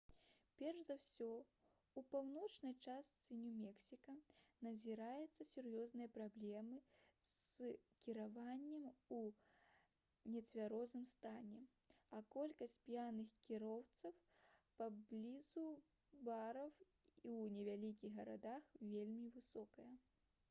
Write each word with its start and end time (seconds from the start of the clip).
перш 0.59 0.77
за 0.85 0.95
ўсе 0.99 1.25
у 2.01 2.03
паўночнай 2.13 2.71
частцы 2.85 3.35
нью-мексіка 3.41 4.13
назіраюцца 4.67 5.45
сур'ёзныя 5.49 6.09
праблемы 6.15 6.79
з 7.41 7.67
кіраваннем 8.07 8.87
у 9.17 9.19
нецвярозым 10.35 11.03
стане 11.11 11.59
а 12.17 12.21
колькасць 12.37 12.77
п'яных 12.87 13.35
кіроўцаў 13.51 14.15
паблізу 14.81 15.67
бараў 16.31 16.73
у 17.35 17.37
невялікіх 17.59 18.17
гарадах 18.21 18.73
вельмі 18.95 19.31
высокая 19.37 19.87